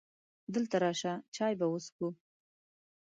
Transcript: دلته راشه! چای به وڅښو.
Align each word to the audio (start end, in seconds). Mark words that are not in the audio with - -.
دلته 0.53 0.75
راشه! 0.83 1.13
چای 1.35 1.53
به 1.59 1.65
وڅښو. 1.71 2.09